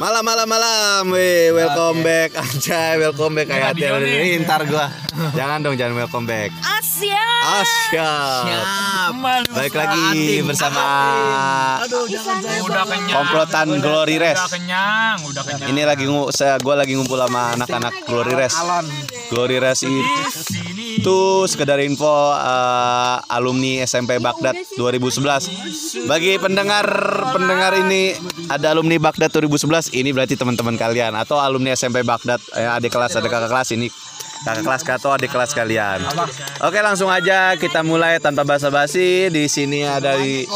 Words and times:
Malam 0.00 0.24
malam 0.24 0.48
malam. 0.48 1.12
Wih, 1.12 1.52
welcome 1.52 2.00
back. 2.00 2.32
Anjay, 2.32 2.96
welcome 2.96 3.36
back. 3.36 3.52
Kayak 3.52 3.76
ini. 3.76 4.40
Ntar 4.40 4.64
gua. 4.64 4.88
Jangan 5.38 5.58
dong, 5.60 5.74
jangan 5.74 5.94
welcome 5.96 6.24
back. 6.24 6.54
Asia. 6.60 7.24
Asia. 7.58 8.10
Baik 9.50 9.74
lagi 9.74 10.38
bersama 10.40 10.84
Udah 12.60 12.84
kenyang. 12.84 13.10
komplotan 13.10 13.66
Glory 13.80 14.16
Rest. 14.16 14.38
Udah 14.40 14.52
kenyang, 14.52 15.16
udah 15.24 15.42
kenyang. 15.42 15.68
Ini 15.68 15.82
lagi 15.82 16.04
ngu- 16.06 16.30
saya 16.30 16.60
gua 16.60 16.78
lagi 16.78 16.94
ngumpul 16.94 17.18
sama 17.18 17.58
anak-anak 17.58 18.06
Glory 18.06 18.34
Rest. 18.36 18.56
Glory 19.28 19.58
Rest 19.58 19.82
itu 19.82 21.18
sekedar 21.46 21.80
info 21.80 22.06
eh, 22.30 23.16
alumni 23.28 23.82
SMP 23.82 24.18
Baghdad 24.18 24.54
2011. 24.76 26.06
Bagi 26.06 26.38
pendengar 26.38 26.86
pendengar 27.32 27.72
ini 27.74 28.14
ada 28.46 28.70
alumni 28.70 29.00
Baghdad 29.00 29.30
2011, 29.32 29.90
ini 29.92 30.10
berarti 30.12 30.38
teman-teman 30.38 30.76
kalian 30.76 31.16
atau 31.16 31.40
alumni 31.40 31.72
SMP 31.72 32.04
Baghdad 32.04 32.38
eh, 32.54 32.68
adik 32.68 32.92
kelas 32.92 33.16
ada 33.16 33.26
kakak 33.26 33.50
kelas 33.50 33.70
ini 33.72 33.88
kakak 34.44 34.62
kelas 34.64 34.82
atau 35.00 35.10
adik 35.12 35.30
kelas 35.32 35.52
kalian. 35.52 36.00
Oke, 36.64 36.80
langsung 36.80 37.12
aja 37.12 37.54
kita 37.60 37.84
mulai 37.84 38.16
tanpa 38.20 38.44
basa-basi. 38.44 39.28
Di 39.28 39.46
sini 39.46 39.84
ada 39.84 40.16
di 40.16 40.48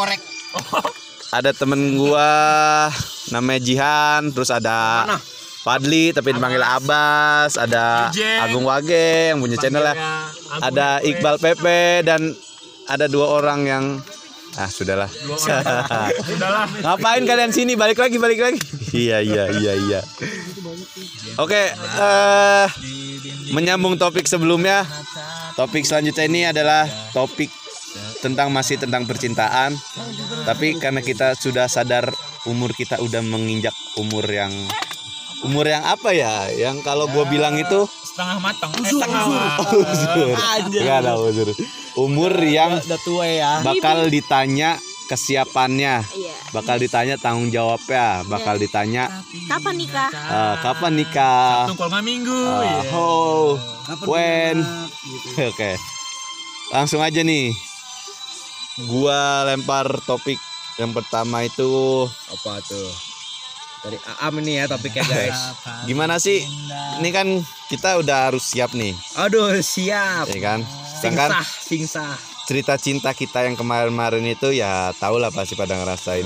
ada 1.34 1.50
temen 1.50 1.98
gua 1.98 2.88
namanya 3.34 3.60
Jihan, 3.60 4.30
terus 4.30 4.54
ada 4.54 5.04
Fadli 5.64 6.12
tapi 6.12 6.36
dipanggil 6.36 6.60
Abbas, 6.60 7.56
ada. 7.56 8.12
Agung 8.44 8.68
Wage 8.68 9.32
yang 9.32 9.40
punya 9.40 9.56
channel 9.56 9.84
ya. 9.84 9.94
Ada 10.60 11.00
Iqbal 11.00 11.40
Pepe 11.40 12.04
dan 12.04 12.36
ada 12.84 13.08
dua 13.08 13.40
orang 13.40 13.60
yang 13.64 13.84
ah 14.54 14.70
sudahlah. 14.70 15.10
Udahlah. 16.34 16.66
Ngapain 16.82 17.22
kalian 17.26 17.50
sini? 17.50 17.74
Balik 17.74 17.98
lagi, 17.98 18.16
balik 18.18 18.40
lagi. 18.40 18.60
iya, 18.94 19.18
iya, 19.18 19.50
iya, 19.50 19.72
iya. 19.74 20.00
Oke, 21.38 21.74
eh 21.74 22.66
menyambung 23.50 23.98
topik 23.98 24.26
sebelumnya. 24.26 24.86
Topik 25.54 25.86
selanjutnya 25.86 26.24
ini 26.26 26.40
adalah 26.50 26.86
topik 27.14 27.50
tentang 28.18 28.50
masih 28.50 28.78
tentang 28.78 29.06
percintaan. 29.06 29.74
Tapi 30.46 30.78
karena 30.78 31.02
kita 31.02 31.38
sudah 31.38 31.70
sadar 31.70 32.10
umur 32.46 32.74
kita 32.74 32.98
udah 32.98 33.22
menginjak 33.22 33.74
umur 33.96 34.26
yang 34.26 34.50
umur 35.44 35.64
yang 35.64 35.84
apa 35.84 36.10
ya? 36.10 36.48
Yang 36.48 36.80
kalau 36.80 37.04
gue 37.06 37.24
bilang 37.26 37.54
itu 37.54 37.84
Setengah 38.04 38.38
matang. 38.38 38.70
Eh, 38.72 38.86
setengah 38.86 39.22
uzur. 39.74 40.28
Enggak 40.70 40.96
ada 41.02 41.12
uzur. 41.16 41.48
Umur 41.94 42.32
yang 42.40 42.78
Udah 42.78 43.00
tua 43.00 43.26
ya. 43.26 43.52
bakal 43.60 44.06
ditanya 44.06 44.78
kesiapannya, 45.04 46.00
Iya. 46.10 46.32
bakal 46.50 46.76
ditanya 46.76 47.14
tanggung 47.14 47.52
jawabnya, 47.52 48.24
bakal 48.24 48.56
ditanya 48.56 49.12
Kapan 49.44 49.76
nikah? 49.76 50.08
eh, 50.08 50.54
kapan 50.58 50.92
nikah, 50.94 51.68
Tungkol 51.68 51.92
nggak 51.92 52.04
minggu. 52.04 52.40
Eh, 52.56 52.64
ya. 52.64 52.80
how, 52.88 53.52
when, 54.08 54.64
Gitu. 55.04 55.44
oke, 55.44 55.72
langsung 56.70 56.98
aja 56.98 57.20
nih, 57.20 57.52
gua 58.86 59.44
lempar 59.44 59.84
topik 60.02 60.40
yang 60.76 60.90
pertama 60.90 61.44
itu 61.44 62.08
Apa 62.32 62.64
tuh? 62.64 62.88
Dari 63.84 63.98
Aam 64.16 64.40
ini 64.40 64.56
ya 64.56 64.64
topiknya 64.64 65.04
guys. 65.04 65.36
gimana 65.84 66.16
sih? 66.16 66.40
Ini 66.96 67.08
kan 67.10 67.28
kita 67.68 68.00
udah 68.00 68.32
harus 68.32 68.44
siap 68.46 68.72
nih, 68.72 68.96
Aduh 69.14 69.60
siap. 69.60 70.24
ya 70.26 70.40
kan? 70.40 70.60
Sedangkan 70.94 71.30
Singsah, 71.36 71.48
singsah. 71.60 72.12
cerita 72.44 72.74
cinta 72.76 73.12
kita 73.12 73.44
yang 73.44 73.54
kemarin-kemarin 73.54 74.24
itu 74.26 74.50
ya 74.50 74.88
tau 74.94 75.16
lah 75.16 75.28
pasti 75.28 75.52
pada 75.52 75.74
ngerasain 75.74 76.24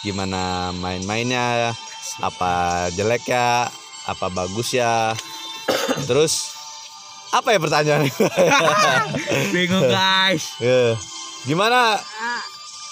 gimana 0.00 0.70
main-mainnya 0.72 1.74
apa 2.18 2.52
jelek 2.90 3.26
ya 3.26 3.66
apa 4.04 4.26
bagus 4.28 4.70
ya 4.72 5.14
terus 6.08 6.54
apa 7.30 7.50
ya 7.50 7.58
pertanyaannya 7.58 8.10
Bingung 9.54 9.86
guys. 9.86 10.58
Ya. 10.58 10.94
gimana 11.40 11.98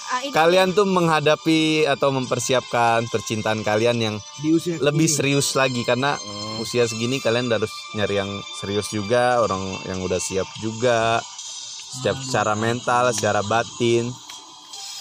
Ah, 0.08 0.16
ah, 0.16 0.20
itu 0.24 0.32
kalian 0.32 0.72
tuh 0.72 0.88
menghadapi 0.88 1.84
atau 1.84 2.08
mempersiapkan 2.08 3.04
percintaan 3.12 3.60
kalian 3.60 4.00
yang 4.00 4.16
Di 4.40 4.56
usia 4.56 4.80
lebih 4.80 5.04
serius 5.04 5.52
lagi 5.52 5.84
karena 5.84 6.16
usia 6.56 6.88
segini 6.88 7.20
kalian 7.20 7.52
udah 7.52 7.60
harus 7.60 7.74
nyari 7.92 8.16
yang 8.16 8.30
serius 8.56 8.88
juga 8.88 9.36
orang 9.38 9.60
yang 9.84 10.00
udah 10.00 10.16
siap 10.16 10.48
juga 10.58 11.20
siap 12.00 12.16
secara 12.18 12.56
mental 12.56 13.12
secara 13.12 13.44
batin 13.44 14.08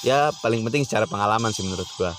ya 0.03 0.35
paling 0.44 0.59
penting 0.62 0.84
secara 0.84 1.07
pengalaman 1.07 1.56
sih 1.56 1.63
menurut 1.63 1.88
gua 1.95 2.12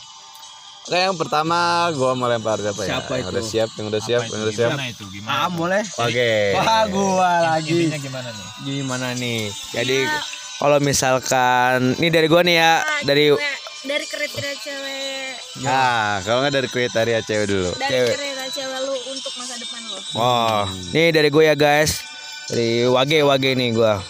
Oke 0.88 0.96
yang 0.96 1.20
pertama 1.20 1.84
gua 1.92 2.16
mau 2.16 2.32
lempar 2.32 2.56
siapa 2.56 2.80
ya 2.80 2.88
Siapa 2.96 3.12
yang 3.12 3.28
itu? 3.28 3.32
udah 3.36 3.44
siap 3.44 3.70
yang 3.76 3.86
udah 3.92 4.00
siap 4.00 4.22
yang 4.24 4.40
udah 4.40 4.54
siap 4.56 4.70
Gimana 4.72 4.86
itu? 4.88 5.04
Gimana? 5.12 5.36
Aam 5.44 5.52
boleh? 5.52 5.84
oke 5.84 6.30
Wah 6.56 6.82
gua 6.88 7.32
lagi. 7.44 7.76
Intinya 7.84 7.98
gimana 8.00 8.28
nih? 8.32 8.46
Gimana 8.64 9.06
nih? 9.12 9.40
Jadi 9.76 9.98
Iya. 10.08 10.37
Kalau 10.58 10.78
misalkan 10.82 11.94
ini 12.02 12.08
dari 12.10 12.26
gua 12.26 12.42
nih 12.42 12.56
ya, 12.58 12.82
ah, 12.82 13.00
dari 13.06 13.30
cewek. 13.30 13.56
dari 13.86 14.04
kriteria 14.10 14.54
cewek 14.58 15.30
nah 15.62 16.18
kalau 16.26 16.42
nggak 16.42 16.54
dari 16.54 16.68
kriteria 16.68 17.18
cewek 17.22 17.46
dulu 17.46 17.70
dari 17.78 17.90
Cewek. 17.94 18.14
kriteria 18.14 18.38
cewek 18.50 18.78
lu 18.82 18.94
untuk 19.12 19.32
masa 19.38 19.54
depan 19.60 19.80
lo. 19.92 19.98
Wah, 20.16 20.64
nih 20.96 21.12
dari 21.12 21.28
gue 21.28 21.44
ya 21.44 21.54
guys. 21.54 22.00
Dari 22.48 22.88
Wage 22.88 23.20
Wage 23.22 23.50
nih 23.54 23.76
gua. 23.76 24.00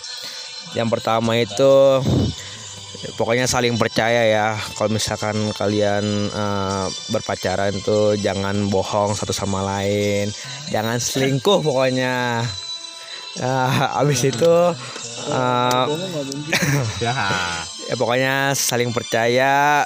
Yang 0.78 0.88
pertama 0.94 1.34
itu 1.34 1.74
pokoknya 3.18 3.50
saling 3.50 3.74
percaya 3.74 4.22
ya. 4.30 4.48
Kalau 4.78 4.90
misalkan 4.94 5.36
kalian 5.58 6.04
eh, 6.30 6.86
berpacaran 7.10 7.74
tuh 7.82 8.14
jangan 8.18 8.70
bohong 8.70 9.18
satu 9.18 9.34
sama 9.34 9.66
lain, 9.66 10.30
jangan 10.70 11.02
selingkuh 11.02 11.60
pokoknya. 11.66 12.46
Nah, 13.38 13.94
abis 14.02 14.34
itu 14.34 14.54
eh, 15.26 15.84
ya 17.04 17.14
ya 17.88 17.94
pokoknya 17.96 18.52
saling 18.52 18.92
percaya, 18.92 19.82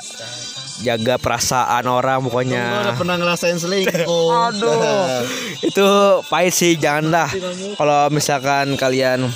jaga 0.83 1.15
perasaan 1.23 1.87
orang 1.87 2.27
pokoknya. 2.27 2.93
pernah 2.99 3.17
ngerasain 3.17 3.57
selingkuh 3.63 4.27
Aduh, 4.51 5.23
itu 5.63 5.89
pahit 6.27 6.53
sih 6.53 6.75
janganlah. 6.75 7.31
Kalau 7.79 8.11
misalkan 8.11 8.75
kalian 8.75 9.31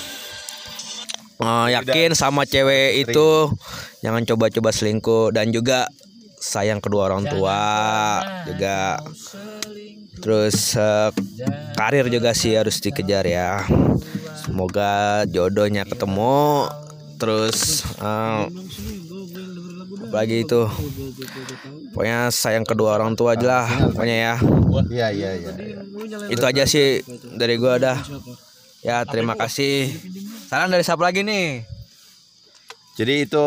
eh, 1.38 1.66
yakin 1.70 2.18
sama 2.18 2.42
cewek 2.42 3.06
itu, 3.06 3.54
jangan 4.02 4.26
coba-coba 4.26 4.74
selingkuh 4.74 5.30
dan 5.30 5.54
juga 5.54 5.86
sayang 6.42 6.82
kedua 6.82 7.14
orang 7.14 7.30
tua 7.30 7.62
juga. 8.50 8.98
Terus 10.18 10.74
eh, 10.74 11.10
karir 11.78 12.10
juga 12.10 12.34
sih 12.34 12.58
harus 12.58 12.82
dikejar 12.82 13.24
ya. 13.30 13.62
Semoga 14.36 15.24
jodohnya 15.24 15.88
ketemu. 15.88 16.69
Terus 17.16 17.80
eh, 17.97 18.42
apalagi 20.12 20.44
itu? 20.44 20.69
Pokoknya 21.97 22.28
sayang 22.28 22.69
kedua 22.69 23.00
orang 23.00 23.16
tua 23.16 23.32
aja 23.32 23.47
lah 23.48 23.66
pokoknya 23.92 24.16
ya. 24.16 24.34
Iya 24.92 25.08
iya 25.10 25.30
iya 25.41 25.52
iya. 25.56 25.78
itu 26.28 26.44
aja 26.44 26.69
sih 26.69 27.00
dari 27.41 27.56
gua 27.56 27.80
dah. 27.80 27.98
Ya 28.84 29.02
terima 29.08 29.32
kasih. 29.34 29.88
Salam 30.53 30.68
dari 30.68 30.84
siapa 30.84 31.00
lagi 31.08 31.24
nih? 31.24 31.64
Jadi 33.00 33.28
itu 33.28 33.47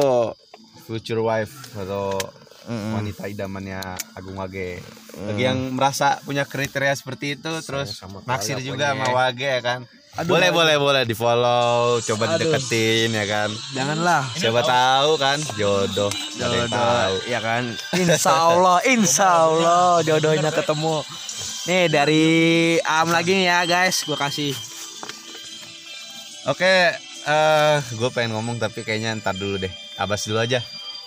future 0.89 1.21
wife 1.21 1.77
atau 1.77 2.17
wanita 2.69 3.29
idamannya 3.29 3.81
Agung 4.17 4.37
Wage. 4.37 4.81
Bagi 5.13 5.43
yang 5.45 5.73
merasa 5.77 6.21
punya 6.25 6.45
kriteria 6.45 6.93
seperti 6.97 7.37
itu 7.37 7.51
terus 7.65 8.01
naksir 8.25 8.61
juga 8.65 8.93
sama 8.93 9.13
Wage 9.13 9.45
ya 9.45 9.61
kan 9.61 9.79
boleh 10.25 10.49
boleh 10.51 10.75
boleh. 10.81 11.01
Di 11.05 11.15
follow 11.15 12.01
coba 12.03 12.35
dideketin 12.35 13.13
ya 13.13 13.25
kan? 13.29 13.49
Janganlah. 13.71 14.23
Siapa 14.35 14.61
tahu 14.65 15.11
kan? 15.21 15.37
Jodoh. 15.55 16.11
Tahu. 16.37 17.13
ya 17.29 17.39
kan? 17.39 17.71
Insya 17.95 18.33
Allah 18.33 18.77
insya 18.93 19.47
Allah 19.47 20.01
jodohnya 20.03 20.49
ketemu. 20.51 21.05
Nih 21.69 21.85
dari 21.91 22.25
Am 22.83 23.13
lagi 23.13 23.37
nih 23.37 23.45
ya 23.47 23.59
guys. 23.69 24.03
Gua 24.03 24.17
kasih. 24.17 24.57
Oke 26.49 26.95
eh 27.29 27.77
gue 27.93 28.09
pengen 28.15 28.33
ngomong 28.33 28.57
tapi 28.57 28.81
kayaknya 28.81 29.13
ntar 29.21 29.37
dulu 29.37 29.61
deh. 29.61 29.71
Abas 29.99 30.25
dulu 30.25 30.41
aja. 30.41 30.63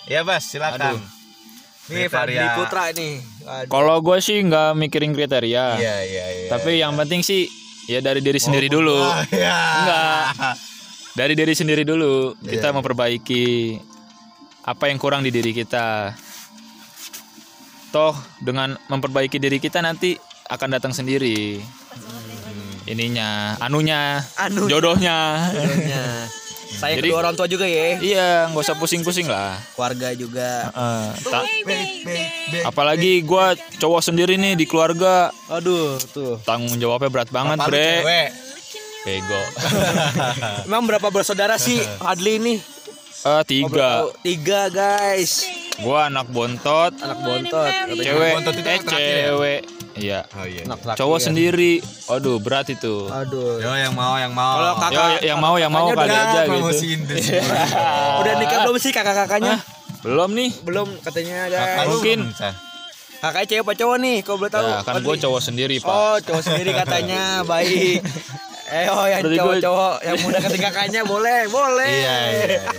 Ya 0.07 0.23
Bas 0.23 0.47
silakan. 0.47 0.99
Nih 1.91 2.07
Fadli 2.07 2.39
Kriteria. 2.39 2.55
Putra 2.55 2.85
nih. 2.95 3.13
Aduh. 3.43 3.71
Kalau 3.71 3.97
gue 3.99 4.17
sih 4.23 4.39
nggak 4.39 4.71
mikirin 4.79 5.11
kriteria. 5.11 5.75
iya 5.75 5.95
iya 6.07 6.25
iya. 6.31 6.47
Tapi 6.47 6.79
yang 6.79 6.95
penting 6.95 7.19
sih 7.19 7.43
ya 7.85 7.99
dari 7.99 8.19
diri 8.19 8.39
sendiri 8.39 8.67
dulu. 8.67 8.97
Ya. 9.31 9.57
Enggak. 9.79 10.55
Dari 11.13 11.33
diri 11.37 11.53
sendiri 11.53 11.83
dulu 11.85 12.33
kita 12.39 12.69
Iya. 12.69 12.75
memperbaiki 12.75 13.77
apa 14.63 14.89
yang 14.89 14.97
kurang 14.97 15.21
di 15.21 15.29
diri 15.29 15.53
kita. 15.53 16.15
Toh 17.93 18.17
dengan 18.41 18.73
memperbaiki 18.89 19.37
diri 19.37 19.61
kita 19.61 19.77
nanti 19.79 20.17
akan 20.49 20.69
datang 20.73 20.93
sendiri. 20.93 21.61
Ininya, 22.83 23.55
anunya, 23.63 24.19
Anunya. 24.35 24.67
jodohnya. 24.67 25.17
Jodohnya. 25.53 26.03
sayang 26.73 26.97
Jadi- 26.97 27.07
kedua 27.07 27.19
orang 27.19 27.33
tua 27.33 27.45
juga 27.45 27.63
ya 27.63 27.97
iya, 27.97 28.29
nggak 28.47 28.61
usah 28.61 28.75
pusing-pusing 28.75 29.25
lah. 29.25 29.55
keluarga 29.71 30.09
juga. 30.13 30.67
Ta- 31.23 31.47
Baby, 31.63 32.19
Apalagi 32.61 33.21
gua 33.21 33.51
cowok 33.77 34.01
sendiri 34.03 34.35
nih 34.35 34.53
di 34.53 34.63
keluarga 34.63 35.31
Aduh, 35.47 35.95
tuh. 36.07 36.41
tanggung 36.41 36.75
jawabnya 36.75 37.09
berat 37.09 37.29
banget, 37.29 37.57
Bre. 37.61 38.03
Bego. 39.03 39.41
Emang 40.67 40.83
berapa 40.83 41.07
bersaudara 41.07 41.55
sih 41.57 41.75
Adli 42.11 42.37
ini? 42.37 42.55
Eh 43.21 43.43
tiga. 43.45 44.03
Oh, 44.03 44.15
tiga 44.17 44.67
guys. 44.67 45.43
Gua 45.75 46.05
anak 46.05 46.29
bontot, 46.29 46.93
Anak 46.93 47.19
bontot. 47.19 47.71
cewek 47.93 48.31
bontot 48.37 48.53
itu 48.53 48.63
eh 48.63 48.77
ya? 48.77 48.83
cewek. 48.85 49.59
Iya. 49.93 50.25
Oh 50.33 50.43
iya. 50.43 50.61
Anak 50.65 50.79
laki 50.83 50.97
Cowok 50.97 51.17
ya. 51.17 51.23
sendiri. 51.29 51.71
Aduh, 52.07 52.37
berat 52.37 52.67
itu. 52.67 53.05
Aduh. 53.05 53.61
Yo 53.61 53.71
yang 53.71 53.93
mau 53.93 54.17
yang 54.17 54.33
mau. 54.33 54.57
Kalau 54.57 54.71
Yo, 54.71 54.81
kakak 54.81 55.07
yang 55.21 55.39
mau 55.39 55.55
yang 55.55 55.69
mau 55.69 55.87
kali 55.89 56.09
aja 56.09 56.41
gitu. 56.43 56.69
deh. 57.05 57.21
udah 58.19 58.33
nikah 58.37 58.59
belum 58.65 58.77
sih 58.77 58.91
kakak-kakaknya? 58.91 59.61
Belum 60.01 60.29
nih. 60.31 60.49
Belum 60.61 60.87
katanya 60.99 61.47
Kakak 61.47 61.63
guys. 61.63 61.85
lu 61.85 61.93
Mungkin. 61.95 62.19
Kakaknya 63.15 63.47
cewek 63.47 63.63
apa 63.63 63.73
cowok 63.73 63.97
nih? 63.97 64.15
Kau 64.19 64.35
boleh 64.35 64.51
tahu? 64.51 64.67
Ya, 64.67 64.77
kan 64.83 64.93
Adli? 64.93 65.05
gue 65.05 65.15
cowok 65.23 65.41
sendiri, 65.41 65.75
Pak. 65.79 65.87
Oh, 65.87 66.15
cowok 66.19 66.41
sendiri 66.43 66.71
katanya. 66.75 67.21
Baik. 67.47 68.03
Eh, 68.65 68.89
oh 68.89 69.05
yang 69.05 69.21
cowok-cowok 69.21 69.93
yang 70.01 70.17
muda 70.19 70.37
ketika 70.41 70.69
kakaknya 70.73 71.01
boleh, 71.05 71.45
boleh. 71.47 71.87
Iya 71.93 72.15
iya. 72.25 72.45
iya. 72.49 72.61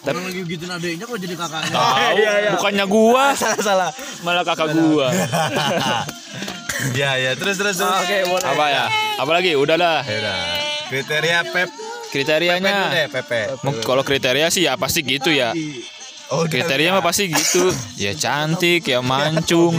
Orang 0.00 0.24
lagi 0.24 0.40
gituin 0.48 0.72
adeknya 0.72 1.04
kok 1.04 1.18
jadi 1.20 1.34
kakaknya. 1.36 1.74
Tahu, 1.76 2.16
Iya, 2.16 2.32
iya. 2.40 2.50
bukannya 2.56 2.84
gua, 2.88 3.24
Salah 3.36 3.60
salah. 3.60 3.90
malah 4.22 4.44
kakak 4.48 4.72
gua. 4.72 5.12
Iya 6.94 7.10
iya 7.16 7.32
terus 7.36 7.56
terus. 7.56 7.76
terus. 7.78 7.90
Oke, 8.00 8.18
boleh. 8.26 8.46
Apa 8.46 8.64
ya? 8.68 8.84
Apalagi 9.16 9.52
udahlah. 9.56 10.02
Ya 10.04 10.16
udah. 10.20 10.38
Kriteria 10.90 11.38
Pep 11.46 11.70
Kriterianya. 12.10 12.90
deh 12.90 13.06
Pepe. 13.06 13.40
Kalau 13.86 14.02
kriteria 14.02 14.50
sih 14.50 14.66
ya 14.66 14.74
pasti 14.74 15.06
gitu 15.06 15.30
ya. 15.30 15.54
Oh, 16.30 16.46
Kriteria 16.46 16.90
mah 16.90 17.02
pasti 17.02 17.26
gitu. 17.26 17.70
Ya 17.94 18.14
cantik, 18.14 18.86
ya 18.86 19.02
mancung. 19.02 19.74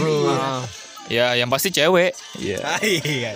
Ya 1.08 1.36
yang 1.36 1.48
pasti 1.48 1.68
cewek. 1.68 2.16
Iya. 2.36 2.60
Iya. 2.80 3.32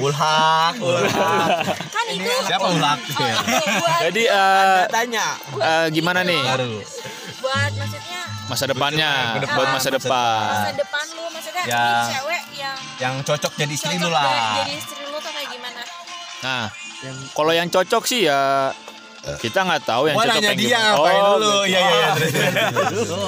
Ulhak, 0.00 0.76
ulhak. 0.80 1.64
Kan 1.64 2.04
itu 2.12 2.28
Siapa 2.44 2.66
ulhak? 2.70 3.00
Oh, 3.00 3.24
oke, 3.24 3.56
buat 3.80 4.00
Jadi 4.04 4.22
eh, 4.28 4.82
Tanya. 4.88 5.26
eh, 5.56 5.86
gimana 5.92 6.20
nih 6.20 6.40
Baru. 6.44 6.76
buat 7.40 7.72
maksudnya 7.72 8.20
masa 8.52 8.64
depannya 8.68 9.10
buat 9.48 9.68
masa 9.72 9.88
depan. 9.88 10.44
masa 10.52 10.72
depan 10.76 11.04
lu 11.16 11.24
maksudnya 11.32 11.62
ini 11.64 12.12
cewek 12.12 12.39
yang 13.00 13.14
Yang 13.16 13.26
cocok 13.26 13.52
jadi 13.56 13.72
istri 13.72 13.94
cocok 13.94 14.04
lu 14.04 14.08
lah. 14.10 14.60
jadi 14.60 14.72
istri 14.76 15.02
lu 15.02 15.16
tuh 15.16 15.30
kayak 15.30 15.48
gimana? 15.48 15.80
Nah, 16.40 16.64
kalau 17.30 17.52
yang 17.52 17.66
cocok 17.66 18.02
sih 18.04 18.20
ya 18.24 18.72
kita 19.36 19.60
nggak 19.60 19.84
tahu 19.84 20.08
yang 20.08 20.16
cocok 20.16 20.32
nanya 20.34 20.46
yang 20.46 20.56
dia 20.56 20.68
gimana. 20.70 20.84
ngapain 20.86 21.20
Oh, 21.20 21.28
dulu. 21.34 21.44
gitu. 21.44 21.60
Iya 21.66 21.80
iya 21.80 21.92
iya. 21.92 22.12
lu. 22.90 23.20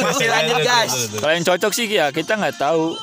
Masih 0.04 0.28
lanjut, 0.28 0.58
guys. 0.62 0.92
Kalau 1.14 1.32
yang 1.32 1.44
cocok 1.44 1.72
sih 1.72 1.86
ya 1.86 2.06
kita 2.10 2.32
nggak 2.34 2.56
tahu. 2.56 2.96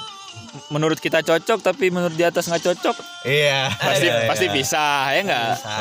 Menurut 0.68 0.98
kita 0.98 1.22
cocok 1.22 1.64
tapi 1.64 1.88
menurut 1.88 2.12
di 2.12 2.22
atas 2.22 2.44
nggak 2.44 2.60
cocok 2.62 2.96
Iya. 3.24 3.72
pasti 3.72 4.04
iya, 4.04 4.16
iya. 4.18 4.28
pasti 4.28 4.46
bisa 4.52 4.84
ya 5.10 5.22
nggak? 5.24 5.52
Bisa. 5.56 5.76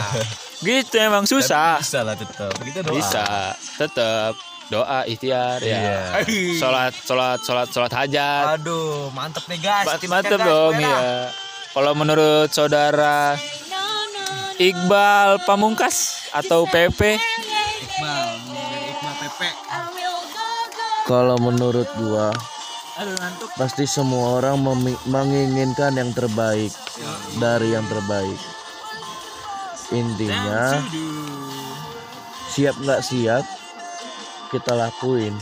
Gitu 0.61 0.95
emang 0.97 1.25
Tapi 1.25 1.33
susah. 1.33 1.75
Bisa 1.81 2.01
lah 2.01 2.15
tetap. 2.15 2.55
Kita 2.55 2.79
doa. 2.81 2.93
Bisa 2.93 3.25
tetap 3.77 4.33
doa 4.71 5.03
ikhtiar 5.05 5.59
ya. 5.61 6.23
Iya. 6.25 6.57
Sholat 6.57 6.95
sholat 6.95 7.39
sholat 7.43 7.69
sholat 7.75 7.93
hajat. 7.93 8.57
Aduh, 8.57 9.11
mantep 9.11 9.45
nih 9.51 9.59
guys. 9.59 9.87
Mantep 10.07 10.39
guys, 10.39 10.47
dong 10.47 10.79
ya. 10.79 11.29
Kalau 11.75 11.93
menurut 11.99 12.49
saudara. 12.55 13.35
Iqbal 14.61 15.41
Pamungkas 15.49 16.29
atau 16.37 16.69
PP 16.69 17.17
Iqbal, 17.17 18.29
Iqbal 18.93 19.33
go. 19.97 20.13
Kalau 21.09 21.41
menurut 21.41 21.89
gua 21.97 22.29
Aduh 23.01 23.17
pasti 23.57 23.89
semua 23.89 24.37
orang 24.37 24.61
menginginkan 25.09 25.97
yang 25.97 26.13
terbaik 26.13 26.69
dari 27.41 27.73
yang 27.73 27.89
terbaik. 27.89 28.37
Intinya 29.97 30.85
siap 32.53 32.77
nggak 32.85 33.01
siap 33.01 33.41
kita 34.51 34.75
lakuin, 34.75 35.35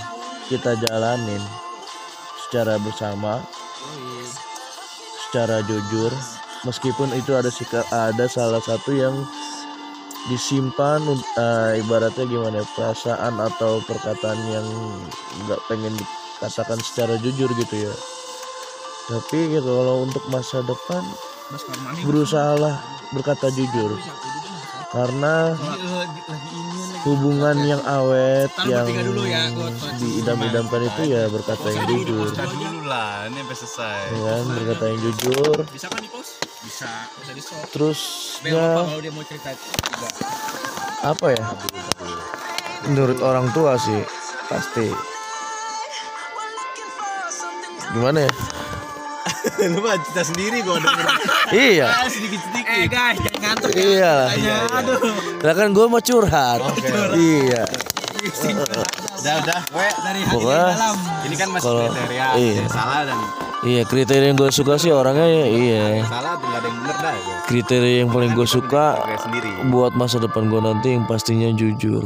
kita 0.53 0.77
jalanin 0.85 1.41
secara 2.47 2.77
bersama, 2.81 3.41
secara 5.29 5.65
jujur. 5.65 6.13
Meskipun 6.67 7.15
itu 7.15 7.33
ada 7.39 7.49
sikap 7.49 7.87
ada 7.95 8.27
salah 8.27 8.59
satu 8.61 8.91
yang 8.91 9.15
disimpan 10.29 11.01
eh, 11.39 11.81
ibaratnya 11.81 12.29
gimana 12.29 12.61
ya, 12.61 12.67
perasaan 12.77 13.41
atau 13.41 13.81
perkataan 13.87 14.41
yang 14.53 14.67
nggak 15.47 15.61
pengen 15.71 15.95
dikatakan 15.97 16.79
secara 16.85 17.17
jujur 17.23 17.49
gitu 17.57 17.89
ya. 17.89 17.95
Tapi 19.09 19.57
gitu 19.57 19.71
kalau 19.73 20.05
untuk 20.05 20.21
masa 20.29 20.61
depan 20.67 21.01
berusahalah 22.05 22.77
berkata 23.17 23.49
jujur. 23.55 23.97
Karena 24.89 25.53
hubungan 27.09 27.57
yang 27.63 27.83
awet 27.83 28.51
Taruh 28.53 28.69
yang 28.87 29.07
dulu 29.07 29.23
ya, 29.25 29.49
diidam-idamkan 29.97 30.81
itu 30.85 31.03
ya 31.09 31.23
berkata 31.27 31.67
yang 31.69 31.85
jujur 31.87 32.29
Tadi 32.31 32.55
dulu 32.55 32.81
lah, 32.85 33.27
ini 33.27 33.41
sampai 33.41 33.57
selesai. 33.57 34.01
ya 34.11 34.33
kan 34.35 34.45
berkata 34.53 34.85
yang 34.87 35.01
jujur 35.01 35.57
Bisa 35.69 35.87
kan 35.87 35.99
di 35.99 36.11
pos? 36.11 36.29
Bisa. 36.61 36.91
Bisa 37.17 37.33
di 37.33 37.43
stop. 37.43 37.65
terus 37.71 38.01
ya 38.43 38.85
kalau 38.85 38.99
dia 38.99 39.11
mau 39.11 39.23
cerita 39.23 39.51
juga. 39.53 40.09
apa 41.01 41.27
ya 41.31 41.45
menurut 42.85 43.19
orang 43.21 43.47
tua 43.51 43.75
sih 43.77 44.03
pasti 44.47 44.91
gimana 47.91 48.27
ya 48.27 48.33
Lu 49.73 49.81
mah 49.81 49.97
cerita 50.01 50.23
sendiri 50.25 50.59
gua 50.61 50.77
denger. 50.77 51.07
iya 51.71 51.87
Sedikit-sedikit. 52.07 52.67
Eh 52.69 52.85
guys, 52.87 53.17
jangan 53.19 53.41
ngantuk. 53.41 53.71
iya 53.75 54.15
Aduh. 54.75 54.99
lah 55.41 55.55
kan 55.55 55.69
gue 55.71 55.87
mau 55.87 56.01
curhat 56.01 56.61
iya 57.33 57.63
Udah, 58.19 59.35
udah. 59.39 59.61
Gue 59.65 59.87
Dari 59.97 60.21
hati 60.21 60.33
Pokoknya- 60.33 60.59
dari 60.65 60.75
dalam. 60.75 60.97
ini 61.23 61.35
kan 61.35 61.49
masih 61.49 61.65
Kalau- 61.65 61.89
kriteria 61.89 62.27
iya. 62.35 62.55
yang 62.57 62.71
salah 62.71 63.01
dan 63.05 63.19
iya 63.61 63.83
kriteria 63.83 64.27
yang 64.27 64.37
gue 64.37 64.51
suka 64.51 64.75
sih 64.77 64.91
orangnya 64.91 65.27
ya, 65.27 65.45
iya 65.49 65.85
salah 66.05 66.35
nggak 66.37 66.51
ada 66.53 66.67
yang 66.67 66.79
bener 66.79 66.97
dah 66.97 67.15
gua. 67.17 67.37
kriteria 67.45 67.97
yang 67.97 68.11
paling 68.11 68.33
gue 68.33 68.49
suka 68.49 68.85
Kriteria 68.97 69.19
sendiri. 69.21 69.51
buat 69.69 69.93
masa 69.95 70.17
depan 70.19 70.47
gue 70.47 70.61
nanti 70.61 70.89
yang 70.93 71.05
pastinya 71.05 71.49
jujur 71.53 72.05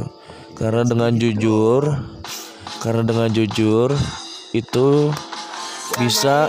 karena 0.55 0.83
dengan 0.83 1.13
jujur 1.15 1.83
karena 2.79 3.03
dengan 3.03 3.29
jujur 3.29 3.89
itu 4.53 4.89
bisa. 5.99 6.49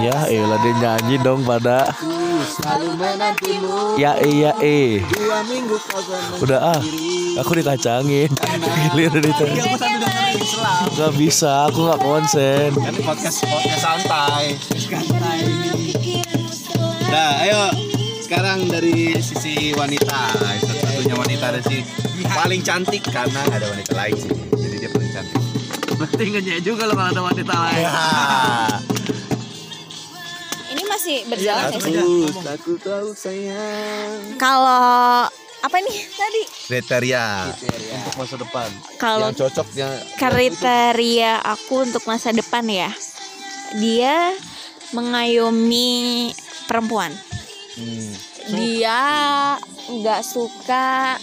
Ya 0.00 0.28
elah 0.28 0.58
dia 0.60 0.74
nyanyi 0.80 1.16
dong 1.22 1.46
pada. 1.46 1.88
Ya 4.00 4.18
iya 4.24 4.52
eh. 4.60 5.00
Udah 6.42 6.76
ah. 6.76 6.80
Aku 7.42 7.56
dikacangin. 7.58 8.30
Giliran 8.92 9.24
itu 9.24 9.44
nggak 10.94 11.12
bisa 11.18 11.66
aku 11.66 11.90
nggak 11.90 12.00
konsen. 12.02 12.70
Podcast 13.02 13.42
podcast 13.46 13.82
santai. 13.82 14.54
Nah, 17.10 17.30
ayo. 17.42 17.62
Sekarang 18.24 18.66
dari 18.66 19.14
sisi 19.20 19.76
wanita, 19.76 20.32
satu-satunya 20.64 21.14
wanita 21.14 21.46
dari 21.52 21.64
sini. 21.68 21.82
Paling 22.24 22.60
cantik 22.64 23.04
karena 23.04 23.44
ada 23.52 23.68
wanita 23.68 23.92
lain 23.92 24.16
sih. 24.16 24.32
Jadi 24.32 24.76
dia. 24.80 25.03
Berarti 26.04 26.36
ngenyek 26.36 26.60
juga 26.60 26.84
lo 26.84 26.92
kalau 26.92 27.08
ada 27.08 27.22
wanita 27.24 27.54
lain. 27.56 27.80
Ya. 27.80 27.96
Ini 30.76 30.82
masih 30.84 31.16
berjalan 31.32 31.72
ya 31.72 31.80
sih? 31.80 31.96
aku 32.44 32.76
tahu 32.76 33.08
sayang. 33.16 34.36
Kalau 34.36 35.24
apa 35.64 35.76
nih 35.80 35.96
tadi? 36.12 36.42
Kriteria 36.68 37.48
untuk 37.96 38.14
masa 38.20 38.36
depan 38.36 38.68
Kalau 39.00 39.32
yang 39.32 39.38
cocoknya 39.48 39.88
kriteria 40.20 41.40
aku 41.40 41.88
untuk 41.88 42.04
masa 42.04 42.36
depan 42.36 42.68
ya, 42.68 42.92
dia 43.80 44.36
mengayomi 44.92 46.36
perempuan. 46.68 47.16
hmm, 47.80 48.12
Dia 48.52 49.00
nggak 49.88 50.20
suka 50.20 51.16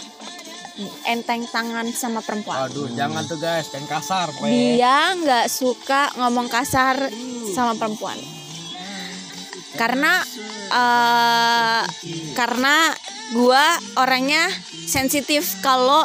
enteng 1.04 1.44
tangan 1.48 1.86
sama 1.92 2.24
perempuan. 2.24 2.68
Aduh, 2.68 2.88
jangan 2.96 3.22
tuh 3.28 3.38
guys, 3.38 3.68
kan 3.68 3.84
kasar. 3.84 4.32
Pe. 4.32 4.48
Dia 4.48 5.12
nggak 5.16 5.46
suka 5.52 6.12
ngomong 6.16 6.48
kasar 6.48 7.08
sama 7.52 7.76
perempuan. 7.76 8.16
Karena 9.76 10.20
eh 10.72 11.82
karena 12.36 12.92
gua 13.32 13.64
orangnya 14.00 14.48
sensitif 14.88 15.60
kalau 15.64 16.04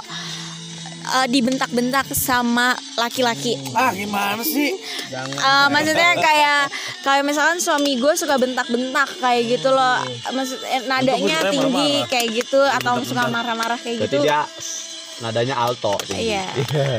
eh, 1.07 1.27
dibentak-bentak 1.31 2.12
sama 2.15 2.75
laki-laki. 3.00 3.59
Ah, 3.75 3.91
gimana 3.91 4.43
sih? 4.43 4.75
Eh, 5.12 5.67
maksudnya 5.71 6.15
kayak 6.15 6.66
kayak 7.08 7.24
misalkan 7.24 7.64
suami 7.64 7.96
gue 7.96 8.14
suka 8.20 8.36
bentak-bentak 8.36 9.08
kayak 9.24 9.48
gitu 9.48 9.72
loh. 9.72 10.04
Maksud 10.28 10.60
eh, 10.68 10.84
nadanya 10.92 11.48
tinggi 11.48 12.04
kayak 12.12 12.28
gitu 12.36 12.60
atau 12.60 13.00
suka 13.08 13.32
marah-marah 13.32 13.80
kayak 13.80 14.04
berarti 14.04 14.18
gitu. 14.20 14.28
dia 14.28 14.44
nadanya 15.24 15.56
alto 15.56 15.96
tinggi. 16.04 16.36
Iya. 16.36 16.46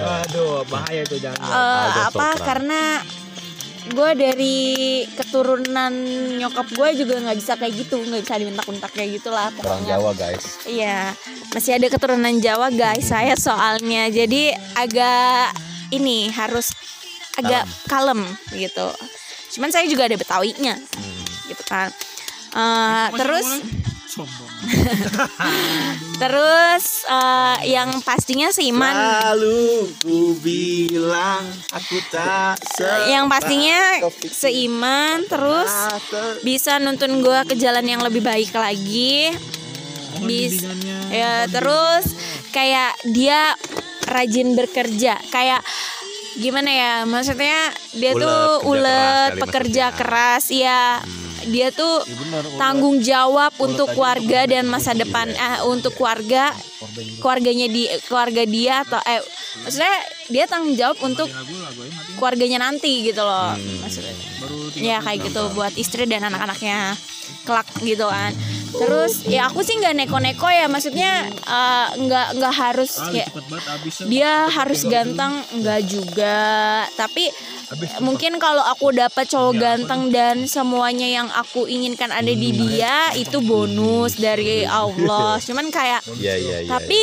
Waduh, 0.09 0.65
bahaya 0.65 1.05
tuh 1.05 1.21
jangan. 1.21 1.45
Eh, 1.45 1.53
Aldo 1.53 2.01
apa 2.09 2.27
sopran. 2.33 2.47
karena 2.49 2.83
gue 3.89 4.11
dari 4.17 4.57
keturunan 5.13 5.93
nyokap 6.41 6.69
gue 6.73 6.89
juga 7.05 7.15
nggak 7.25 7.39
bisa 7.41 7.53
kayak 7.57 7.73
gitu 7.73 7.97
nggak 8.05 8.21
bisa 8.21 8.37
dibentak-bentak 8.37 8.93
kayak 8.93 9.21
gitulah 9.21 9.53
orang 9.61 9.85
Jawa 9.85 10.11
guys. 10.17 10.65
Iya 10.65 11.13
masih 11.53 11.77
ada 11.77 11.87
keturunan 11.93 12.37
Jawa 12.41 12.73
guys 12.73 13.13
saya 13.13 13.37
soalnya. 13.37 14.09
Jadi 14.09 14.57
agak 14.73 15.53
ini 15.93 16.33
harus 16.33 16.73
agak 17.39 17.65
kalem, 17.87 18.25
gitu 18.51 18.89
cuman 19.53 19.71
saya 19.73 19.89
juga 19.89 20.07
ada 20.09 20.17
betawinya. 20.17 20.75
Gitu 21.49 21.65
kan. 21.65 21.93
Eh, 22.49 23.09
terus 23.21 23.49
terus 26.23 26.85
eh, 27.07 27.57
yang 27.71 28.03
pastinya 28.03 28.51
seiman 28.51 28.91
lalu 28.91 29.87
ku 30.03 30.35
bilang 30.43 31.45
aku 31.71 32.03
tak 32.11 32.59
yang 33.07 33.31
pastinya 33.31 34.03
seiman 34.33 35.23
terus 35.29 35.71
bisa 36.43 36.83
nuntun 36.83 37.23
gue 37.23 37.41
ke 37.47 37.55
jalan 37.55 37.85
yang 37.85 38.03
lebih 38.03 38.25
baik 38.25 38.51
lagi. 38.57 39.31
Bis 40.25 40.67
ya 41.15 41.47
terus 41.47 42.11
kayak 42.51 42.99
dia 43.13 43.55
rajin 44.09 44.57
bekerja. 44.57 45.21
Kayak 45.31 45.63
gimana 46.39 46.71
ya 46.71 46.93
maksudnya 47.03 47.75
dia 47.99 48.15
Ulet, 48.15 48.23
tuh 48.23 48.39
keras 48.47 48.71
ulet 48.71 49.33
pekerja 49.43 49.85
maksudnya. 49.91 49.99
keras 49.99 50.45
ya 50.55 50.83
dia 51.49 51.69
tuh 51.73 52.05
tanggung 52.61 53.01
jawab 53.01 53.51
untuk 53.59 53.91
keluarga 53.97 54.45
dan 54.45 54.69
masa 54.69 54.93
depan 54.93 55.33
eh 55.33 55.65
untuk 55.65 55.97
keluarga 55.97 56.53
keluarganya 57.19 57.67
di 57.67 57.89
keluarga 58.07 58.43
dia 58.45 58.85
atau 58.85 59.01
eh 59.09 59.23
maksudnya 59.65 59.97
dia 60.29 60.45
tanggung 60.45 60.77
jawab 60.77 60.99
untuk 61.01 61.27
keluarganya 62.21 62.61
nanti 62.61 63.07
gitu 63.07 63.25
loh 63.25 63.57
maksudnya. 63.83 64.15
Ya 64.79 64.99
kayak 65.03 65.27
gitu 65.27 65.43
buat 65.57 65.75
istri 65.75 66.05
dan 66.05 66.29
anak-anaknya 66.29 66.95
kelak 67.49 67.69
gitu 67.81 68.07
kan 68.07 68.33
terus 68.77 69.25
ya 69.25 69.49
aku 69.49 69.65
sih 69.65 69.79
nggak 69.81 69.97
neko-neko 70.05 70.49
ya 70.51 70.67
maksudnya 70.69 71.27
eh, 71.31 71.89
nggak 71.97 72.29
nggak 72.37 72.55
harus 72.55 72.93
kayak 73.09 73.29
dia 74.07 74.49
harus 74.51 74.85
ganteng 74.85 75.41
nggak 75.57 75.81
juga. 75.89 76.39
Tapi 76.95 77.31
mungkin 78.01 78.41
kalau 78.41 78.65
aku 78.65 78.93
dapat 78.97 79.29
cowok 79.29 79.55
ganteng 79.57 80.09
dan 80.09 80.49
semuanya 80.49 81.09
yang 81.09 81.29
aku 81.33 81.69
inginkan 81.69 82.09
ada 82.13 82.33
di 82.33 82.51
dia 82.53 83.13
itu 83.17 83.41
bonus 83.45 84.17
dari 84.17 84.65
Allah. 84.65 85.41
Cuman 85.47 85.69
kayak 85.73 86.01
Iya 86.19 86.35
iya 86.41 86.57
iya. 86.65 86.71
tapi 86.71 86.99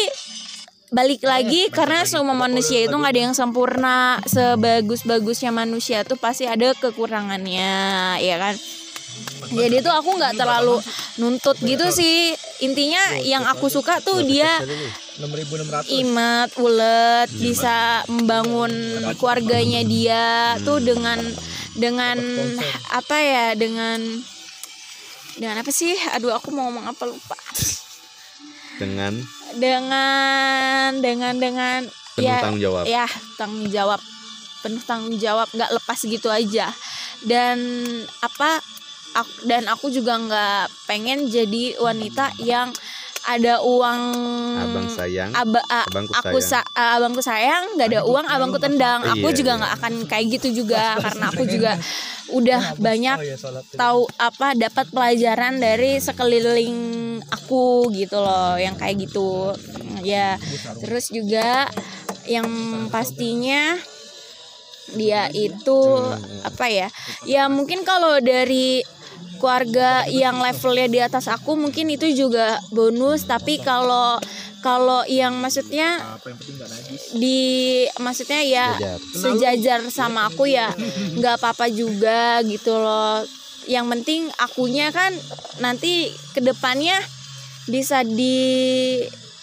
balik 0.96 1.28
lagi 1.28 1.68
karena 1.74 2.08
semua 2.08 2.38
manusia 2.38 2.86
itu 2.88 2.96
nggak 2.96 3.12
ada 3.12 3.22
yang 3.28 3.36
sempurna 3.36 4.22
sebagus-bagusnya 4.32 5.52
manusia 5.52 6.08
tuh 6.08 6.16
pasti 6.16 6.48
ada 6.48 6.72
kekurangannya 6.78 8.16
ya 8.24 8.36
kan 8.40 8.56
jadi 9.52 9.84
tuh 9.84 9.94
aku 9.94 10.16
nggak 10.18 10.38
terlalu 10.40 10.80
nuntut 11.20 11.58
gitu 11.62 11.90
sih. 11.92 12.34
Intinya 12.64 13.20
yang 13.22 13.44
aku 13.44 13.68
suka 13.68 14.00
tuh 14.00 14.24
dia 14.24 14.60
imat 16.02 16.50
ulet 16.60 17.30
bisa 17.36 18.04
membangun 18.08 18.72
keluarganya 19.20 19.82
dia 19.84 20.56
tuh 20.64 20.80
dengan 20.80 21.20
dengan 21.76 22.18
apa 22.96 23.18
ya 23.20 23.46
dengan 23.60 24.00
dengan 25.36 25.60
apa 25.60 25.72
sih? 25.72 25.96
Aduh 26.16 26.32
aku 26.32 26.52
mau 26.52 26.72
ngomong 26.72 26.88
apa 26.88 27.04
lupa. 27.08 27.36
Dengan? 28.76 29.16
Dengan 29.56 31.00
dengan 31.00 31.34
dengan 31.40 31.80
penuh 31.88 32.28
ya 32.28 32.44
tanggung 32.44 32.60
jawab. 32.64 32.84
ya 32.84 33.08
tanggung 33.40 33.68
jawab. 33.72 34.00
Penuh 34.60 34.84
tanggung 34.84 35.16
jawab 35.16 35.48
nggak 35.56 35.72
lepas 35.80 36.00
gitu 36.04 36.28
aja. 36.28 36.72
Dan 37.24 37.60
apa 38.20 38.60
aku, 39.16 39.34
dan 39.46 39.64
aku 39.66 39.88
juga 39.88 40.14
nggak 40.18 40.64
pengen 40.86 41.26
jadi 41.26 41.80
wanita 41.80 42.36
yang 42.38 42.76
ada 43.26 43.58
uang 43.58 44.02
Abang 44.56 44.86
sayang. 44.88 45.34
aba, 45.34 45.58
a- 45.66 45.82
abangku 45.84 46.14
aku 46.14 46.38
sayang. 46.38 46.62
sa- 46.62 46.70
a- 46.72 46.94
abangku 46.94 47.22
sayang 47.22 47.74
nggak 47.74 47.90
ada 47.90 48.02
uang 48.06 48.22
abangku 48.24 48.60
tendang. 48.60 49.02
aku 49.02 49.34
Iya, 49.34 49.36
juga 49.36 49.50
iya. 49.50 49.58
nggak 49.58 49.74
akan 49.74 49.94
kayak 50.06 50.26
gitu 50.32 50.48
juga 50.56 50.84
karena 51.04 51.26
aku 51.28 51.44
juga 51.44 51.72
udah 52.28 52.78
banyak 52.78 53.18
tahu 53.74 54.06
apa 54.16 54.54
dapat 54.54 54.86
pelajaran 54.90 55.58
dari 55.58 55.98
sekeliling 55.98 56.78
aku 57.26 57.90
gitu 57.92 58.20
loh 58.20 58.58
yang 58.58 58.78
kayak 58.78 59.02
gitu. 59.02 59.58
Ya 60.06 60.38
terus 60.78 61.10
juga 61.10 61.66
yang 62.26 62.46
pastinya 62.90 63.74
dia 64.94 65.34
itu 65.34 65.80
apa 66.42 66.66
ya? 66.70 66.88
Ya 67.26 67.50
mungkin 67.50 67.82
kalau 67.82 68.22
dari 68.22 68.86
keluarga 69.38 70.08
yang 70.08 70.40
levelnya 70.40 70.88
di 70.88 71.00
atas 71.02 71.28
aku 71.28 71.56
mungkin 71.60 71.92
itu 71.92 72.12
juga 72.16 72.60
bonus. 72.72 73.28
Tapi 73.28 73.60
kalau 73.62 74.20
kalau 74.66 75.06
yang 75.06 75.38
maksudnya 75.38 76.02
di 77.14 77.86
maksudnya 78.02 78.42
ya 78.42 78.68
sejajar. 79.14 79.86
sama 79.94 80.26
aku 80.26 80.50
ya 80.50 80.74
nggak 81.20 81.38
apa-apa 81.38 81.70
juga 81.70 82.42
gitu 82.42 82.74
loh. 82.74 83.22
Yang 83.70 83.86
penting 83.98 84.22
akunya 84.42 84.90
kan 84.90 85.14
nanti 85.62 86.10
ke 86.34 86.42
depannya 86.42 86.98
bisa 87.70 88.02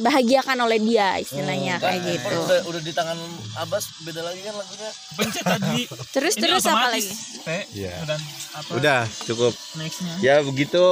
dibahagiakan 0.03 0.59
oleh 0.67 0.83
dia 0.83 1.15
istilahnya 1.17 1.79
kayak 1.79 2.03
gitu 2.03 2.35
udah 2.35 2.61
udah 2.67 2.81
di 2.83 2.91
tangan 2.91 3.15
Abbas 3.55 4.03
beda 4.03 4.27
lagi 4.27 4.43
kan 4.43 4.55
lagunya 4.59 4.91
Pencet 5.13 5.45
tadi. 5.47 5.81
terus 6.19 6.35
Ini 6.35 6.43
terus 6.43 6.65
apa 6.67 6.87
lagi 6.91 7.13
Pe. 7.43 7.59
Iya. 7.75 7.95
Apa 8.55 8.71
Udah 8.79 9.01
cukup. 9.27 9.51
nextnya? 9.75 10.15
Ya 10.19 10.37
begitu 10.43 10.83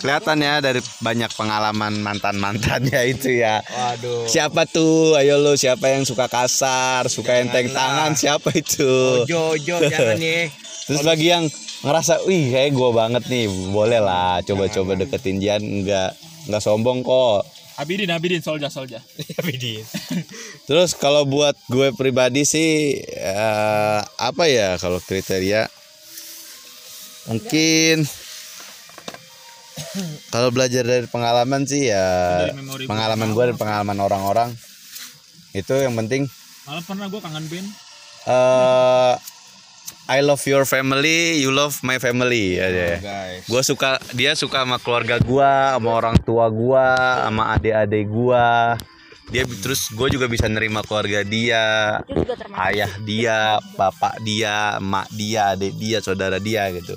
kelihatan 0.00 0.40
ya 0.40 0.60
dari 0.60 0.80
banyak 1.00 1.30
pengalaman 1.32 2.00
mantan 2.00 2.36
mantannya 2.36 3.00
itu 3.08 3.40
ya. 3.40 3.60
Waduh. 3.64 4.24
Siapa 4.24 4.64
tuh? 4.64 5.16
Ayo 5.16 5.36
lo 5.36 5.52
siapa 5.56 5.92
yang 5.92 6.04
suka 6.08 6.28
kasar, 6.28 7.08
suka 7.12 7.40
enteng 7.40 7.72
tangan? 7.72 8.12
Siapa 8.16 8.52
itu? 8.52 9.24
Jojo 9.28 9.76
jangan 9.92 10.16
nih. 10.16 10.48
Terus 10.86 11.02
bagi 11.04 11.28
yang 11.28 11.44
ngerasa, 11.84 12.24
wih 12.24 12.48
kayak 12.48 12.72
gue 12.72 12.90
banget 12.94 13.22
nih, 13.28 13.44
boleh 13.68 14.00
lah 14.00 14.40
coba-coba 14.40 14.96
deketin 14.96 15.42
Jian, 15.42 15.62
nggak 15.84 16.10
nggak 16.48 16.62
sombong 16.62 17.04
kok. 17.04 17.44
Abidin, 17.76 18.08
Abidin, 18.08 18.40
Solja, 18.40 18.72
Solja. 18.72 19.04
Terus 20.68 20.96
kalau 20.96 21.28
buat 21.28 21.52
gue 21.68 21.92
pribadi 21.92 22.48
sih 22.48 22.96
eh, 23.04 24.00
apa 24.00 24.44
ya 24.48 24.80
kalau 24.80 24.96
kriteria? 25.04 25.68
Mungkin 27.28 28.06
kalau 30.32 30.48
belajar 30.54 30.86
dari 30.86 31.04
pengalaman 31.10 31.68
sih 31.68 31.90
ya 31.90 32.48
Dari 32.48 32.86
pengalaman 32.88 33.36
gue 33.36 33.44
dan 33.52 33.56
pengalaman 33.60 33.98
orang-orang. 34.00 34.50
Itu 35.52 35.76
yang 35.76 35.92
penting. 36.00 36.24
Malah 36.64 36.84
pernah 36.84 37.06
gue 37.12 37.20
kangen 37.20 37.44
band. 37.48 37.68
eh 38.26 39.14
I 40.06 40.22
love 40.22 40.38
your 40.46 40.62
family, 40.62 41.42
you 41.42 41.50
love 41.50 41.82
my 41.82 41.98
family 41.98 42.62
ya 42.62 42.70
deh. 42.70 42.96
Gue 43.50 43.62
suka 43.66 43.98
dia 44.14 44.38
suka 44.38 44.62
sama 44.62 44.78
keluarga 44.78 45.18
gua, 45.18 45.74
sama 45.74 45.90
orang 45.98 46.16
tua 46.22 46.46
gua, 46.46 46.94
sama 47.26 47.58
adik-adik 47.58 48.06
gua. 48.06 48.78
Dia 49.26 49.42
terus 49.42 49.90
gue 49.90 50.06
juga 50.14 50.30
bisa 50.30 50.46
nerima 50.46 50.86
keluarga 50.86 51.26
dia, 51.26 51.98
ayah 52.70 52.92
dia, 53.02 53.58
bapak 53.74 54.22
dia, 54.22 54.78
emak 54.78 55.10
dia, 55.10 55.58
adik 55.58 55.74
dia, 55.74 55.98
saudara 55.98 56.38
dia 56.38 56.70
gitu. 56.70 56.94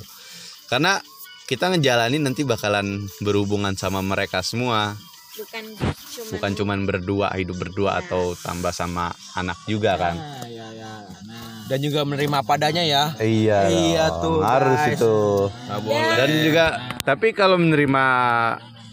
Karena 0.70 1.02
kita 1.50 1.74
ngejalanin 1.74 2.22
nanti 2.22 2.46
bakalan 2.46 3.10
berhubungan 3.26 3.74
sama 3.74 4.06
mereka 4.06 4.46
semua, 4.46 4.94
bukan 5.40 5.64
cuma 5.72 6.30
bukan 6.30 6.52
cuman 6.54 6.80
berdua 6.84 7.28
hidup 7.34 7.58
berdua 7.58 7.92
atau 8.00 8.36
tambah 8.36 8.70
sama 8.70 9.08
anak 9.34 9.56
juga 9.66 9.96
kan. 9.96 10.16
Nah, 10.16 10.44
ya, 10.46 10.68
ya. 10.70 10.92
Nah. 11.24 11.64
Dan 11.66 11.80
juga 11.80 12.04
menerima 12.04 12.40
padanya 12.44 12.84
ya. 12.84 13.04
Iya, 13.16 13.60
Iya 13.70 14.06
dong, 14.10 14.20
tuh, 14.20 14.38
harus 14.42 14.80
guys. 14.84 14.94
itu. 14.98 15.16
Nggak 15.48 15.82
boleh. 15.82 16.16
Dan 16.18 16.30
juga 16.44 16.66
tapi 17.02 17.28
kalau 17.32 17.56
menerima 17.56 18.06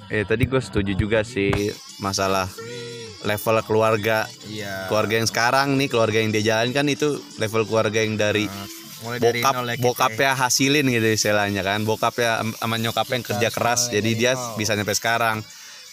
eh 0.07 0.23
tadi 0.23 0.47
gue 0.47 0.63
setuju 0.63 0.93
juga 0.95 1.27
sih 1.27 1.51
masalah 1.99 2.47
level 3.27 3.59
keluarga 3.67 4.31
Iya. 4.47 4.87
keluarga 4.87 5.19
yang 5.19 5.27
sekarang 5.27 5.75
nih 5.75 5.91
keluarga 5.91 6.23
yang 6.23 6.31
dia 6.31 6.45
jalan 6.47 6.71
kan 6.71 6.87
itu 6.87 7.19
level 7.37 7.67
keluarga 7.67 7.99
yang 7.99 8.15
dari 8.15 8.47
Mulai 8.97 9.19
dari 9.19 9.43
bokap 9.43 9.53
nol 9.53 9.67
ya 9.67 9.77
bokapnya 9.77 10.33
hasilin 10.39 10.87
gitu 10.87 11.09
istilahnya 11.11 11.61
kan 11.61 11.83
bokapnya 11.83 12.31
am- 12.39 12.55
sama 12.55 12.79
nyokapnya 12.79 13.15
yang 13.19 13.27
kerja 13.27 13.49
keras 13.51 13.81
jadi 13.91 14.11
dia 14.15 14.33
bisa 14.55 14.73
sampai 14.73 14.95
sekarang 14.95 15.37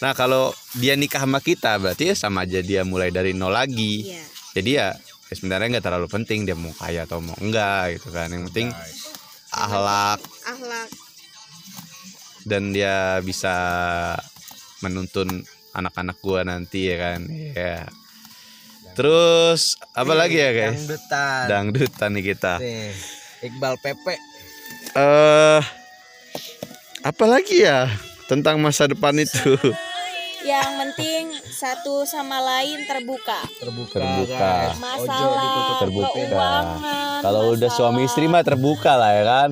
nah 0.03 0.11
kalau 0.11 0.51
dia 0.75 0.99
nikah 0.99 1.23
sama 1.23 1.39
kita 1.39 1.79
berarti 1.79 2.11
ya 2.11 2.15
sama 2.19 2.43
aja 2.43 2.59
dia 2.59 2.83
mulai 2.83 3.07
dari 3.07 3.31
nol 3.31 3.55
lagi 3.55 4.03
Iya. 4.03 4.23
jadi 4.51 4.69
ya, 4.75 4.87
ya 5.31 5.33
sebenarnya 5.33 5.79
nggak 5.79 5.85
terlalu 5.87 6.07
penting 6.11 6.43
dia 6.43 6.59
mau 6.59 6.75
kaya 6.75 7.07
atau 7.07 7.23
mau 7.23 7.39
enggak 7.39 7.95
gitu 7.95 8.11
kan 8.11 8.27
yang 8.27 8.43
penting 8.51 8.75
akhlak 9.47 10.19
akhlak 10.43 10.89
dan 12.43 12.75
dia 12.75 13.23
bisa 13.23 13.55
menuntun 14.83 15.47
anak-anak 15.71 16.19
gua 16.19 16.43
nanti 16.43 16.91
ya 16.91 16.97
kan 16.99 17.19
ya 17.31 17.87
Terus 18.93 19.73
apa 19.97 20.13
lagi 20.13 20.37
ya 20.37 20.53
guys? 20.53 20.85
Dangdutan. 20.85 21.43
Dangdutan 21.49 22.09
nih 22.13 22.23
kita. 22.29 22.53
Nih, 22.61 22.93
Iqbal 23.41 23.81
Pepe. 23.81 24.21
Eh 24.93 25.61
apa 27.01 27.25
lagi 27.25 27.65
ya 27.65 27.89
tentang 28.29 28.61
masa 28.61 28.85
depan 28.85 29.17
itu? 29.17 29.57
Yang 30.43 30.69
penting 30.75 31.23
satu 31.49 32.03
sama 32.03 32.37
lain 32.37 32.83
terbuka. 32.83 33.39
Terbuka, 33.55 33.95
Terbuka. 33.95 34.37
guys. 34.37 34.75
Masalah 34.77 35.79
terbuka. 35.79 36.09
keuangan, 36.11 37.21
Kalau 37.21 37.41
udah 37.49 37.63
masalah- 37.63 37.77
suami 37.89 38.01
istri 38.03 38.25
mah 38.27 38.43
terbuka 38.43 38.91
lah 38.93 39.11
ya 39.13 39.23
kan. 39.23 39.49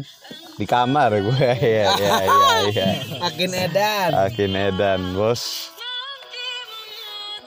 Di 0.54 0.66
kamar 0.66 1.16
gue 1.16 1.32
ya 1.64 1.90
ya 1.90 2.16
ya 2.22 2.44
ya. 2.70 2.88
Makin 3.20 3.50
edan. 3.52 4.10
Akin 4.22 4.52
Edan 4.52 5.02
bos. 5.16 5.72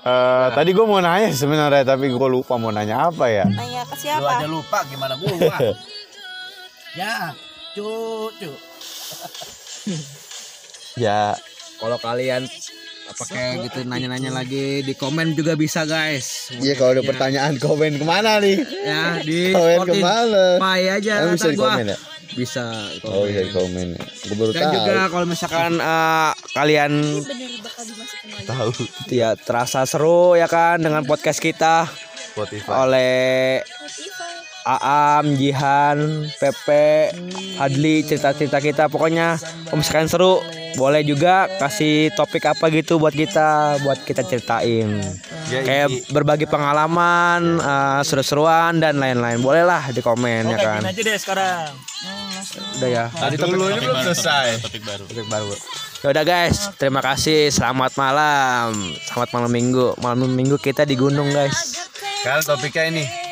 Eh 0.03 0.47
tadi 0.51 0.73
gue 0.73 0.85
mau 0.85 0.99
nanya 0.99 1.29
sebenarnya 1.31 1.85
tapi 1.87 2.09
gue 2.09 2.29
lupa 2.29 2.57
mau 2.57 2.69
nanya 2.69 3.09
apa 3.09 3.25
ya. 3.27 3.45
Nanya 3.45 3.85
ke 3.85 3.95
Lu 3.95 4.01
siapa? 4.03 4.31
aja 4.35 4.47
lupa 4.47 4.79
gimana 4.85 5.15
gua. 5.17 5.57
ya, 7.01 7.33
cucu. 7.73 8.53
Ya 10.95 11.37
Kalau 11.75 11.99
kalian 11.99 12.45
apa 13.05 13.25
kayak 13.29 13.55
gitu 13.69 13.79
nanya-nanya 13.85 14.33
lagi 14.33 14.81
di 14.81 14.97
komen 14.97 15.37
juga 15.37 15.55
bisa 15.55 15.85
guys. 15.85 16.49
Iya 16.57 16.75
kalau 16.75 16.97
ada 16.97 17.05
pertanyaan 17.05 17.61
komen 17.61 18.01
ke 18.01 18.05
mana 18.05 18.41
nih? 18.41 18.59
Ya 18.83 19.21
di 19.21 19.51
Komen 19.57 19.79
ke 19.85 19.95
mana? 20.01 20.45
aja 20.65 21.13
Emang 21.23 21.37
bisa 21.37 21.49
di 21.53 21.59
komen 21.61 21.87
ya? 21.93 21.99
Bisa. 22.35 22.65
Oh 23.05 23.29
iya 23.29 23.47
komen. 23.53 23.95
Gue 24.01 24.37
baru 24.41 24.53
Dan 24.57 24.63
tahu. 24.67 24.75
juga 24.75 24.97
kalau 25.13 25.27
misalkan 25.29 25.73
eh, 25.79 26.33
kalian. 26.57 26.93
Tahu. 28.45 28.71
ya 29.13 29.37
terasa 29.39 29.85
seru 29.85 30.35
ya 30.35 30.49
kan 30.49 30.81
dengan 30.81 31.05
podcast 31.05 31.41
kita 31.41 31.89
Spotify. 32.35 32.71
oleh. 32.75 33.63
Aam, 34.65 35.37
Jihan, 35.37 36.25
Pepe, 36.41 37.13
Hadli 37.61 38.01
cerita-cerita 38.01 38.59
kita. 38.65 38.89
Pokoknya 38.89 39.37
kalau 39.69 39.79
misalkan 39.79 40.09
seru. 40.11 40.41
Boleh 40.75 41.07
juga 41.07 41.47
kasih 41.63 42.11
topik 42.19 42.51
apa 42.51 42.67
gitu 42.67 42.99
buat 42.99 43.15
kita 43.15 43.79
buat 43.87 43.95
kita 44.03 44.27
ceritain. 44.27 44.99
Ya, 45.47 45.63
kayak 45.63 46.11
berbagi 46.11 46.51
pengalaman 46.51 47.63
eh, 47.63 48.01
seru-seruan 48.03 48.83
dan 48.83 48.99
lain-lain. 48.99 49.39
Bolehlah 49.39 49.95
di 49.95 50.03
komen 50.03 50.51
ya 50.51 50.59
kan? 50.59 50.83
aja 50.83 50.99
deh 50.99 51.15
sekarang. 51.15 51.71
udah 52.83 52.91
ya. 52.91 53.07
Tadi 53.07 53.39
dulu 53.39 53.71
ini 53.71 53.87
belum 53.87 54.03
selesai. 54.03 54.67
Topik 54.67 54.83
baru. 54.83 55.05
topik 55.07 55.27
baru. 55.31 55.55
Ya 56.03 56.07
udah 56.11 56.25
guys. 56.27 56.59
Terima 56.75 56.99
kasih. 56.99 57.55
Selamat 57.55 57.95
malam. 57.95 58.75
Selamat 59.07 59.31
malam 59.31 59.55
minggu. 59.55 59.95
Malam 60.03 60.27
minggu 60.27 60.59
kita 60.59 60.83
di 60.83 60.99
gunung 60.99 61.31
guys 61.31 61.94
Sekarang 62.25 62.41
topiknya 62.41 62.89
ini 62.89 63.05